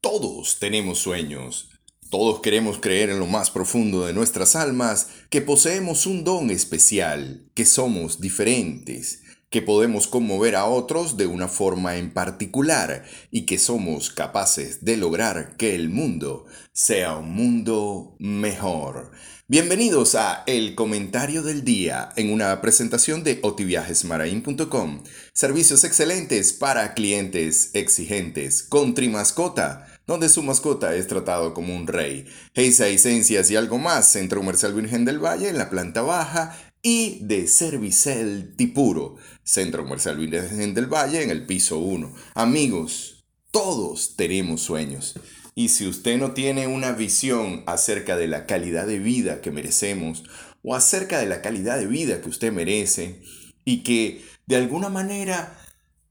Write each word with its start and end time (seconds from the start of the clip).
Todos 0.00 0.58
tenemos 0.58 0.98
sueños. 0.98 1.68
Todos 2.08 2.40
queremos 2.40 2.78
creer 2.78 3.10
en 3.10 3.18
lo 3.18 3.26
más 3.26 3.50
profundo 3.50 4.06
de 4.06 4.14
nuestras 4.14 4.56
almas 4.56 5.08
que 5.28 5.42
poseemos 5.42 6.06
un 6.06 6.24
don 6.24 6.50
especial, 6.50 7.44
que 7.52 7.66
somos 7.66 8.18
diferentes, 8.18 9.22
que 9.50 9.60
podemos 9.60 10.06
conmover 10.06 10.56
a 10.56 10.64
otros 10.64 11.18
de 11.18 11.26
una 11.26 11.48
forma 11.48 11.98
en 11.98 12.14
particular 12.14 13.04
y 13.30 13.44
que 13.44 13.58
somos 13.58 14.08
capaces 14.08 14.84
de 14.86 14.96
lograr 14.96 15.56
que 15.58 15.74
el 15.74 15.90
mundo 15.90 16.46
sea 16.72 17.18
un 17.18 17.34
mundo 17.34 18.16
mejor. 18.18 19.10
Bienvenidos 19.48 20.14
a 20.14 20.44
El 20.46 20.76
Comentario 20.76 21.42
del 21.42 21.64
Día 21.64 22.10
en 22.14 22.32
una 22.32 22.60
presentación 22.60 23.24
de 23.24 23.40
otiviajesmarain.com. 23.42 25.02
Servicios 25.32 25.82
excelentes 25.82 26.52
para 26.52 26.94
clientes 26.94 27.70
exigentes 27.74 28.62
con 28.62 28.94
Trimascota 28.94 29.89
donde 30.10 30.28
su 30.28 30.42
mascota 30.42 30.96
es 30.96 31.06
tratado 31.06 31.54
como 31.54 31.72
un 31.76 31.86
rey. 31.86 32.26
Heisa 32.54 32.88
Esencias 32.88 33.48
y 33.48 33.54
algo 33.54 33.78
más, 33.78 34.10
Centro 34.10 34.40
Comercial 34.40 34.74
Virgen 34.74 35.04
del 35.04 35.20
Valle 35.20 35.48
en 35.48 35.56
la 35.56 35.70
planta 35.70 36.02
baja 36.02 36.58
y 36.82 37.20
de 37.20 37.46
Servicel 37.46 38.56
Tipuro, 38.56 39.18
Centro 39.44 39.84
Comercial 39.84 40.16
Virgen 40.16 40.74
del 40.74 40.92
Valle 40.92 41.22
en 41.22 41.30
el 41.30 41.46
piso 41.46 41.78
1. 41.78 42.12
Amigos, 42.34 43.24
todos 43.52 44.16
tenemos 44.16 44.62
sueños. 44.62 45.14
Y 45.54 45.68
si 45.68 45.86
usted 45.86 46.18
no 46.18 46.32
tiene 46.32 46.66
una 46.66 46.90
visión 46.90 47.62
acerca 47.66 48.16
de 48.16 48.26
la 48.26 48.46
calidad 48.46 48.88
de 48.88 48.98
vida 48.98 49.40
que 49.40 49.52
merecemos 49.52 50.24
o 50.64 50.74
acerca 50.74 51.20
de 51.20 51.26
la 51.26 51.40
calidad 51.40 51.78
de 51.78 51.86
vida 51.86 52.20
que 52.20 52.30
usted 52.30 52.52
merece 52.52 53.22
y 53.64 53.84
que 53.84 54.24
de 54.48 54.56
alguna 54.56 54.88
manera 54.88 55.56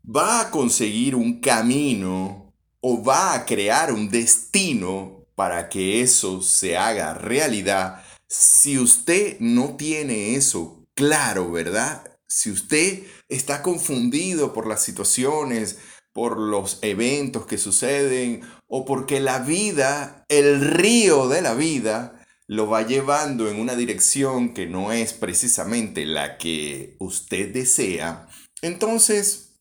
va 0.05 0.39
a 0.39 0.51
conseguir 0.51 1.15
un 1.15 1.41
camino 1.41 2.48
o 2.81 3.03
va 3.03 3.33
a 3.33 3.45
crear 3.45 3.91
un 3.91 4.09
destino 4.09 5.25
para 5.35 5.69
que 5.69 6.01
eso 6.01 6.41
se 6.41 6.77
haga 6.77 7.13
realidad, 7.13 8.03
si 8.27 8.77
usted 8.77 9.37
no 9.39 9.75
tiene 9.75 10.35
eso 10.35 10.85
claro, 10.95 11.51
¿verdad? 11.51 12.03
Si 12.27 12.51
usted 12.51 13.03
está 13.27 13.61
confundido 13.61 14.53
por 14.53 14.67
las 14.67 14.83
situaciones, 14.83 15.79
por 16.13 16.37
los 16.37 16.79
eventos 16.81 17.45
que 17.45 17.57
suceden 17.57 18.41
o 18.67 18.85
porque 18.85 19.19
la 19.19 19.39
vida, 19.39 20.25
el 20.27 20.61
río 20.61 21.27
de 21.27 21.41
la 21.41 21.53
vida, 21.53 22.25
lo 22.47 22.67
va 22.67 22.85
llevando 22.85 23.49
en 23.49 23.59
una 23.59 23.75
dirección 23.75 24.53
que 24.53 24.65
no 24.65 24.91
es 24.91 25.13
precisamente 25.13 26.05
la 26.05 26.37
que 26.37 26.95
usted 26.99 27.53
desea, 27.53 28.27
entonces, 28.61 29.59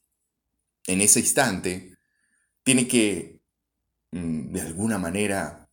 en 0.87 1.01
ese 1.01 1.21
instante, 1.21 1.95
tiene 2.69 2.87
que, 2.87 3.41
mm, 4.13 4.53
de 4.53 4.61
alguna 4.61 4.99
manera, 4.99 5.71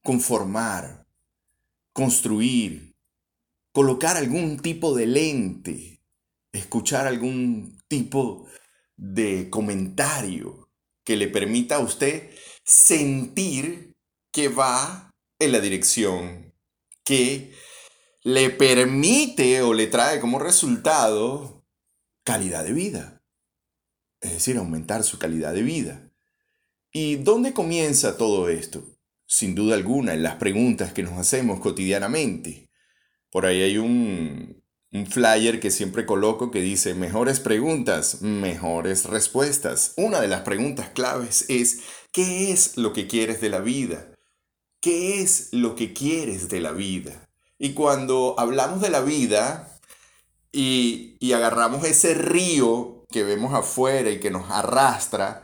conformar, 0.00 1.04
construir, 1.92 2.94
colocar 3.72 4.16
algún 4.16 4.60
tipo 4.60 4.94
de 4.94 5.08
lente, 5.08 6.04
escuchar 6.52 7.08
algún 7.08 7.76
tipo 7.88 8.46
de 8.96 9.50
comentario 9.50 10.70
que 11.02 11.16
le 11.16 11.26
permita 11.26 11.74
a 11.74 11.80
usted 11.80 12.30
sentir 12.62 13.96
que 14.30 14.46
va 14.46 15.12
en 15.40 15.50
la 15.50 15.58
dirección 15.58 16.54
que 17.02 17.52
le 18.22 18.50
permite 18.50 19.62
o 19.62 19.74
le 19.74 19.88
trae 19.88 20.20
como 20.20 20.38
resultado 20.38 21.66
calidad 22.22 22.62
de 22.62 22.72
vida. 22.72 23.20
Es 24.20 24.34
decir, 24.34 24.56
aumentar 24.58 25.02
su 25.02 25.18
calidad 25.18 25.52
de 25.52 25.62
vida. 25.62 26.05
¿Y 26.98 27.16
dónde 27.16 27.52
comienza 27.52 28.16
todo 28.16 28.48
esto? 28.48 28.82
Sin 29.26 29.54
duda 29.54 29.74
alguna, 29.74 30.14
en 30.14 30.22
las 30.22 30.36
preguntas 30.36 30.94
que 30.94 31.02
nos 31.02 31.18
hacemos 31.18 31.60
cotidianamente. 31.60 32.70
Por 33.30 33.44
ahí 33.44 33.60
hay 33.60 33.76
un, 33.76 34.62
flyer 35.10 35.60
que 35.60 35.70
siempre 35.70 36.06
coloco 36.06 36.50
que 36.50 36.62
dice 36.62 36.94
mejores 36.94 37.38
preguntas, 37.38 38.22
mejores 38.22 39.04
respuestas. 39.04 39.92
Una 39.98 40.22
de 40.22 40.28
las 40.28 40.40
preguntas 40.40 40.88
claves 40.88 41.44
es 41.50 41.80
¿qué 42.12 42.50
es 42.50 42.78
lo 42.78 42.94
que 42.94 43.06
quieres 43.06 43.42
de 43.42 43.50
la 43.50 43.60
vida? 43.60 44.14
¿Qué 44.80 45.20
es 45.20 45.50
lo 45.52 45.74
que 45.74 45.92
quieres 45.92 46.48
de 46.48 46.62
la 46.62 46.72
vida? 46.72 47.28
Y 47.58 47.74
cuando 47.74 48.36
hablamos 48.38 48.80
de 48.80 48.88
la 48.88 49.02
vida 49.02 49.78
y, 50.50 51.18
y 51.20 51.32
agarramos 51.34 51.84
ese 51.84 52.14
río 52.14 53.04
que 53.10 53.22
vemos 53.22 53.52
afuera 53.52 54.08
y 54.10 54.18
que 54.18 54.30
nos 54.30 54.50
arrastra, 54.50 55.42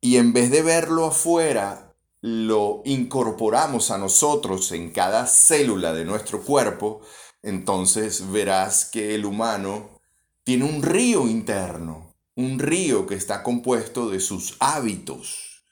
y 0.00 0.16
en 0.16 0.32
vez 0.32 0.50
de 0.50 0.62
verlo 0.62 1.06
afuera, 1.06 1.94
lo 2.20 2.82
incorporamos 2.84 3.90
a 3.90 3.98
nosotros 3.98 4.72
en 4.72 4.90
cada 4.90 5.26
célula 5.26 5.92
de 5.92 6.04
nuestro 6.04 6.42
cuerpo, 6.42 7.00
entonces 7.42 8.30
verás 8.30 8.84
que 8.86 9.14
el 9.14 9.24
humano 9.24 10.00
tiene 10.42 10.64
un 10.64 10.82
río 10.82 11.28
interno, 11.28 12.14
un 12.34 12.58
río 12.58 13.06
que 13.06 13.14
está 13.14 13.42
compuesto 13.42 14.10
de 14.10 14.20
sus 14.20 14.56
hábitos, 14.58 15.64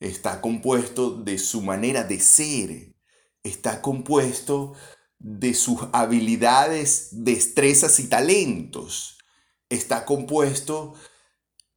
está 0.00 0.40
compuesto 0.40 1.10
de 1.10 1.38
su 1.38 1.62
manera 1.62 2.04
de 2.04 2.20
ser, 2.20 2.94
está 3.42 3.82
compuesto 3.82 4.72
de 5.18 5.54
sus 5.54 5.80
habilidades, 5.92 7.08
destrezas 7.12 8.00
y 8.00 8.08
talentos, 8.08 9.18
está 9.68 10.04
compuesto 10.04 10.94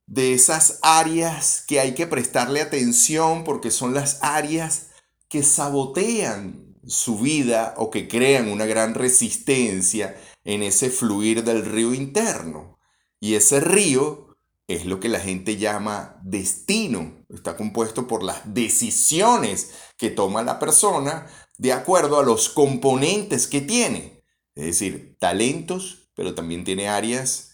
de 0.06 0.34
esas 0.34 0.80
áreas 0.82 1.64
que 1.68 1.80
hay 1.80 1.94
que 1.94 2.08
prestarle 2.08 2.62
atención 2.62 3.44
porque 3.44 3.72
son 3.72 3.94
las 3.94 4.20
áreas 4.22 4.88
que 5.30 5.44
sabotean 5.44 6.76
su 6.86 7.18
vida 7.18 7.74
o 7.78 7.90
que 7.90 8.08
crean 8.08 8.50
una 8.50 8.66
gran 8.66 8.94
resistencia 8.94 10.16
en 10.44 10.64
ese 10.64 10.90
fluir 10.90 11.44
del 11.44 11.66
río 11.66 11.94
interno. 11.94 12.80
Y 13.20 13.36
ese 13.36 13.60
río 13.60 14.38
es 14.68 14.86
lo 14.86 15.00
que 15.00 15.10
la 15.10 15.20
gente 15.20 15.58
llama 15.58 16.20
destino. 16.24 17.26
Está 17.30 17.56
compuesto 17.56 18.08
por 18.08 18.24
las 18.24 18.54
decisiones 18.54 19.72
que 19.98 20.10
toma 20.10 20.44
la 20.44 20.60
persona 20.60 21.28
de 21.58 21.72
acuerdo 21.72 22.20
a 22.20 22.24
los 22.24 22.50
componentes 22.50 23.48
que 23.48 23.62
tiene. 23.62 24.24
Es 24.56 24.66
decir, 24.66 25.18
talentos, 25.20 26.10
pero 26.16 26.36
también 26.36 26.64
tiene 26.64 26.90
áreas 26.90 27.54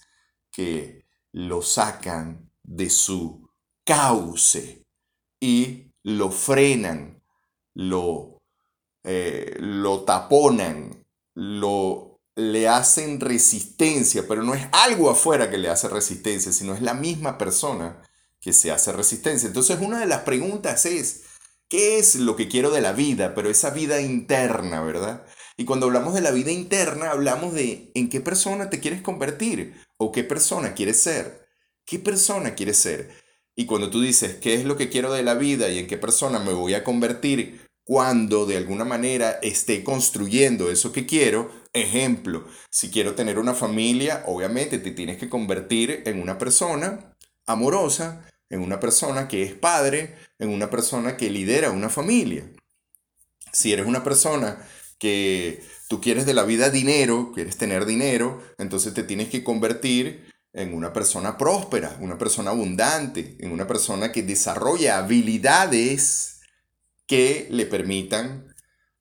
que 0.51 1.05
lo 1.33 1.61
sacan 1.61 2.51
de 2.63 2.89
su 2.89 3.49
cauce 3.85 4.85
y 5.39 5.91
lo 6.03 6.31
frenan, 6.31 7.23
lo, 7.73 8.37
eh, 9.03 9.55
lo 9.59 10.03
taponan, 10.03 11.05
lo, 11.35 12.19
le 12.35 12.67
hacen 12.67 13.19
resistencia, 13.19 14.27
pero 14.27 14.43
no 14.43 14.53
es 14.53 14.67
algo 14.71 15.09
afuera 15.09 15.49
que 15.49 15.57
le 15.57 15.69
hace 15.69 15.89
resistencia, 15.89 16.51
sino 16.51 16.73
es 16.73 16.81
la 16.81 16.93
misma 16.93 17.37
persona 17.37 18.01
que 18.39 18.53
se 18.53 18.71
hace 18.71 18.91
resistencia. 18.91 19.47
Entonces 19.47 19.79
una 19.81 19.99
de 19.99 20.05
las 20.05 20.21
preguntas 20.21 20.85
es, 20.85 21.23
¿qué 21.67 21.99
es 21.99 22.15
lo 22.15 22.35
que 22.35 22.47
quiero 22.47 22.71
de 22.71 22.81
la 22.81 22.93
vida? 22.93 23.33
Pero 23.35 23.49
esa 23.49 23.71
vida 23.71 24.01
interna, 24.01 24.81
¿verdad? 24.81 25.25
Y 25.59 25.65
cuando 25.65 25.87
hablamos 25.87 26.13
de 26.13 26.21
la 26.21 26.31
vida 26.31 26.51
interna, 26.51 27.11
hablamos 27.11 27.53
de 27.53 27.91
en 27.93 28.07
qué 28.07 28.21
persona 28.21 28.69
te 28.69 28.79
quieres 28.79 29.01
convertir 29.01 29.75
o 29.97 30.09
qué 30.13 30.23
persona 30.23 30.73
quieres 30.73 31.01
ser. 31.01 31.49
¿Qué 31.83 31.99
persona 31.99 32.55
quieres 32.55 32.77
ser? 32.77 33.09
Y 33.57 33.65
cuando 33.65 33.89
tú 33.89 33.99
dices, 33.99 34.35
¿qué 34.35 34.53
es 34.53 34.63
lo 34.63 34.77
que 34.77 34.87
quiero 34.87 35.11
de 35.11 35.21
la 35.21 35.33
vida 35.33 35.67
y 35.67 35.79
en 35.79 35.87
qué 35.87 35.97
persona 35.97 36.39
me 36.39 36.53
voy 36.53 36.75
a 36.75 36.85
convertir 36.85 37.67
cuando 37.83 38.45
de 38.45 38.55
alguna 38.55 38.85
manera 38.85 39.31
esté 39.41 39.83
construyendo 39.83 40.71
eso 40.71 40.93
que 40.93 41.05
quiero? 41.05 41.51
Ejemplo, 41.73 42.47
si 42.69 42.89
quiero 42.89 43.15
tener 43.15 43.37
una 43.37 43.53
familia, 43.53 44.23
obviamente 44.27 44.77
te 44.77 44.91
tienes 44.91 45.17
que 45.17 45.27
convertir 45.27 46.03
en 46.05 46.21
una 46.21 46.37
persona 46.37 47.17
amorosa, 47.45 48.25
en 48.49 48.61
una 48.61 48.79
persona 48.79 49.27
que 49.27 49.43
es 49.43 49.55
padre, 49.55 50.15
en 50.39 50.51
una 50.51 50.69
persona 50.69 51.17
que 51.17 51.29
lidera 51.29 51.71
una 51.71 51.89
familia. 51.89 52.49
Si 53.51 53.73
eres 53.73 53.87
una 53.87 54.05
persona 54.05 54.65
que 54.99 55.63
tú 55.87 56.01
quieres 56.01 56.25
de 56.25 56.33
la 56.33 56.43
vida 56.43 56.69
dinero, 56.69 57.31
quieres 57.33 57.57
tener 57.57 57.85
dinero, 57.85 58.41
entonces 58.57 58.93
te 58.93 59.03
tienes 59.03 59.29
que 59.29 59.43
convertir 59.43 60.31
en 60.53 60.73
una 60.73 60.93
persona 60.93 61.37
próspera, 61.37 61.97
una 62.01 62.17
persona 62.17 62.51
abundante, 62.51 63.37
en 63.39 63.51
una 63.51 63.65
persona 63.65 64.11
que 64.11 64.23
desarrolla 64.23 64.97
habilidades 64.97 66.41
que 67.07 67.47
le 67.49 67.65
permitan 67.65 68.53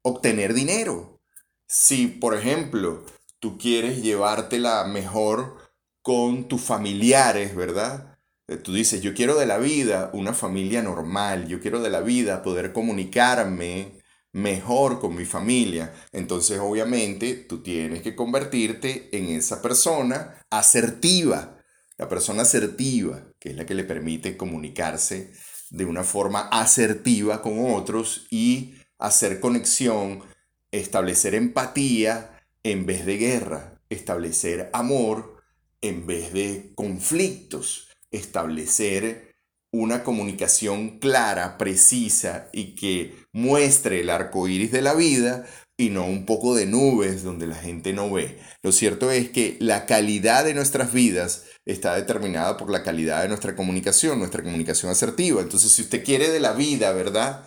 obtener 0.03 0.55
dinero. 0.55 1.21
Si, 1.67 2.07
por 2.07 2.35
ejemplo, 2.35 3.05
tú 3.41 3.59
quieres 3.59 4.03
llevártela 4.03 4.85
mejor 4.85 5.57
con 6.03 6.49
tus 6.49 6.63
familiares, 6.63 7.55
¿verdad? 7.55 8.19
Eh, 8.47 8.57
tú 8.57 8.73
dices, 8.73 9.03
yo 9.03 9.15
quiero 9.15 9.37
de 9.37 9.47
la 9.47 9.59
vida 9.59 10.11
una 10.15 10.33
familia 10.33 10.83
normal, 10.83 11.49
yo 11.49 11.61
quiero 11.61 11.83
de 11.83 11.91
la 11.91 12.01
vida 12.01 12.43
poder 12.43 12.73
comunicarme 12.73 13.98
mejor 14.39 15.01
con 15.01 15.15
mi 15.15 15.25
familia. 15.25 15.93
Entonces, 16.13 16.59
obviamente, 16.59 17.35
tú 17.35 17.63
tienes 17.63 18.03
que 18.03 18.15
convertirte 18.15 19.09
en 19.17 19.27
esa 19.27 19.61
persona 19.61 20.35
asertiva. 20.51 21.59
La 21.97 22.09
persona 22.09 22.43
asertiva, 22.43 23.25
que 23.39 23.51
es 23.51 23.57
la 23.57 23.67
que 23.67 23.75
le 23.75 23.85
permite 23.85 24.37
comunicarse 24.37 25.33
de 25.71 25.85
una 25.85 26.05
forma 26.05 26.49
asertiva 26.49 27.43
con 27.43 27.73
otros 27.75 28.27
y 28.31 28.75
hacer 28.99 29.41
conexión, 29.41 30.23
establecer 30.71 31.35
empatía 31.35 32.45
en 32.63 32.87
vez 32.87 33.05
de 33.05 33.17
guerra, 33.17 33.81
establecer 33.89 34.71
amor 34.73 35.43
en 35.81 36.07
vez 36.07 36.33
de 36.33 36.73
conflictos, 36.75 37.89
establecer 38.11 39.28
una 39.73 40.03
comunicación 40.03 40.99
clara, 40.99 41.59
precisa 41.59 42.49
y 42.53 42.75
que 42.75 43.15
muestre 43.33 44.01
el 44.01 44.11
arco 44.11 44.49
iris 44.49 44.73
de 44.73 44.83
la 44.83 44.95
vida 44.95 45.47
y 45.77 45.91
no 45.91 46.05
un 46.07 46.27
poco 46.27 46.55
de 46.55 46.67
nubes 46.67 47.23
donde 47.23 47.47
la 47.47 47.55
gente 47.55 47.93
no 47.93 48.11
ve. 48.11 48.39
Lo 48.63 48.73
cierto 48.73 49.11
es 49.11 49.31
que 49.31 49.57
la 49.61 49.87
calidad 49.87 50.45
de 50.45 50.55
nuestras 50.55 50.93
vidas 50.93 51.45
está 51.67 51.95
determinada 51.95 52.57
por 52.57 52.71
la 52.71 52.83
calidad 52.83 53.23
de 53.23 53.29
nuestra 53.29 53.55
comunicación, 53.55 54.19
nuestra 54.19 54.43
comunicación 54.43 54.91
asertiva. 54.91 55.41
Entonces, 55.41 55.71
si 55.71 55.83
usted 55.83 56.05
quiere 56.05 56.31
de 56.31 56.41
la 56.41 56.53
vida, 56.53 56.93
¿verdad? 56.93 57.45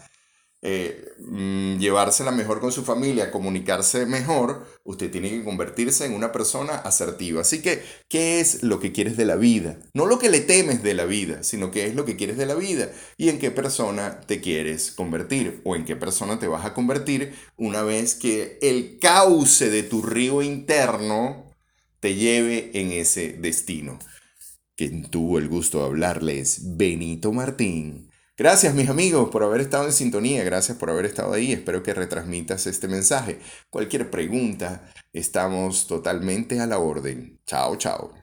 Eh, 0.63 1.15
mm, 1.17 1.79
llevársela 1.79 2.29
mejor 2.29 2.59
con 2.59 2.71
su 2.71 2.83
familia, 2.83 3.31
comunicarse 3.31 4.05
mejor, 4.05 4.67
usted 4.83 5.09
tiene 5.09 5.31
que 5.31 5.43
convertirse 5.43 6.05
en 6.05 6.13
una 6.13 6.31
persona 6.31 6.75
asertiva. 6.75 7.41
Así 7.41 7.63
que, 7.63 7.81
¿qué 8.07 8.39
es 8.39 8.61
lo 8.61 8.79
que 8.79 8.91
quieres 8.91 9.17
de 9.17 9.25
la 9.25 9.37
vida? 9.37 9.79
No 9.95 10.05
lo 10.05 10.19
que 10.19 10.29
le 10.29 10.41
temes 10.41 10.83
de 10.83 10.93
la 10.93 11.05
vida, 11.05 11.41
sino 11.41 11.71
qué 11.71 11.87
es 11.87 11.95
lo 11.95 12.05
que 12.05 12.15
quieres 12.15 12.37
de 12.37 12.45
la 12.45 12.53
vida 12.53 12.91
y 13.17 13.29
en 13.29 13.39
qué 13.39 13.49
persona 13.49 14.21
te 14.21 14.39
quieres 14.39 14.91
convertir 14.91 15.61
o 15.63 15.75
en 15.75 15.83
qué 15.83 15.95
persona 15.95 16.37
te 16.37 16.47
vas 16.47 16.63
a 16.63 16.75
convertir 16.75 17.33
una 17.57 17.81
vez 17.81 18.13
que 18.13 18.59
el 18.61 18.99
cauce 18.99 19.71
de 19.71 19.81
tu 19.81 20.03
río 20.03 20.43
interno 20.43 21.51
te 21.99 22.13
lleve 22.13 22.69
en 22.75 22.91
ese 22.91 23.33
destino. 23.33 23.97
Quien 24.75 25.09
tuvo 25.09 25.39
el 25.39 25.47
gusto 25.47 25.79
de 25.79 25.85
hablarles, 25.85 26.77
Benito 26.77 27.31
Martín 27.31 28.10
Gracias 28.37 28.73
mis 28.73 28.89
amigos 28.89 29.29
por 29.29 29.43
haber 29.43 29.61
estado 29.61 29.85
en 29.85 29.93
sintonía, 29.93 30.43
gracias 30.43 30.77
por 30.77 30.89
haber 30.89 31.05
estado 31.05 31.33
ahí, 31.33 31.51
espero 31.53 31.83
que 31.83 31.93
retransmitas 31.93 32.65
este 32.67 32.87
mensaje. 32.87 33.39
Cualquier 33.69 34.09
pregunta, 34.09 34.91
estamos 35.13 35.87
totalmente 35.87 36.59
a 36.59 36.67
la 36.67 36.79
orden. 36.79 37.39
Chao, 37.45 37.75
chao. 37.77 38.20